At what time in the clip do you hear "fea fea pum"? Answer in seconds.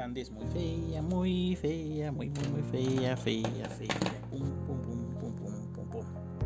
3.18-4.48